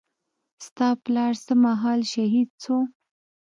ستا 0.65 0.87
پلار 1.03 1.33
څه 1.45 1.53
مهال 1.65 1.99
شهيد 2.13 2.49
سو. 2.63 2.77